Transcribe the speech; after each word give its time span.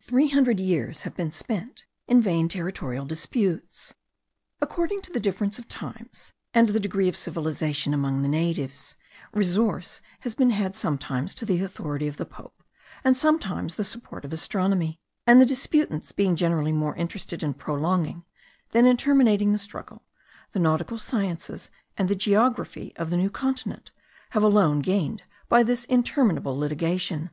Three 0.00 0.28
hundred 0.28 0.60
years 0.60 1.02
have 1.02 1.16
been 1.16 1.32
spent 1.32 1.86
in 2.06 2.20
vain 2.20 2.46
territorial 2.48 3.04
disputes. 3.04 3.96
According 4.60 5.02
to 5.02 5.12
the 5.12 5.18
difference 5.18 5.58
of 5.58 5.66
times, 5.66 6.32
and 6.54 6.68
the 6.68 6.78
degree 6.78 7.08
of 7.08 7.16
civilization 7.16 7.92
among 7.92 8.22
the 8.22 8.28
natives, 8.28 8.94
resource 9.34 10.00
has 10.20 10.36
been 10.36 10.50
had 10.50 10.76
sometimes 10.76 11.34
to 11.34 11.44
the 11.44 11.60
authority 11.64 12.06
of 12.06 12.16
the 12.16 12.24
Pope, 12.24 12.62
and 13.02 13.16
sometimes 13.16 13.74
the 13.74 13.82
support 13.82 14.24
of 14.24 14.32
astronomy; 14.32 15.00
and 15.26 15.40
the 15.40 15.44
disputants 15.46 16.12
being 16.12 16.36
generally 16.36 16.70
more 16.70 16.94
interested 16.94 17.42
in 17.42 17.52
prolonging 17.52 18.24
than 18.70 18.86
in 18.86 18.96
terminating 18.96 19.50
the 19.50 19.58
struggle, 19.58 20.04
the 20.52 20.60
nautical 20.60 20.96
sciences 20.96 21.70
and 21.98 22.08
the 22.08 22.14
geography 22.14 22.92
of 22.94 23.10
the 23.10 23.16
New 23.16 23.30
Continent, 23.30 23.90
have 24.30 24.44
alone 24.44 24.78
gained 24.78 25.24
by 25.48 25.64
this 25.64 25.84
interminable 25.86 26.56
litigation. 26.56 27.30